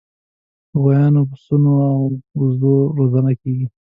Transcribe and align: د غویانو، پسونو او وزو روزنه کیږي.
د 0.69 0.71
غویانو، 0.81 1.21
پسونو 1.29 1.73
او 1.93 2.01
وزو 2.39 2.75
روزنه 2.97 3.31
کیږي. 3.41 3.67